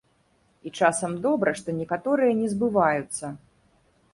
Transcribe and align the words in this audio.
І 0.69 0.71
часам 0.79 1.11
добра, 1.25 1.53
што 1.59 1.69
некаторыя 1.81 2.31
не 2.41 2.47
збываюцца. 2.55 3.25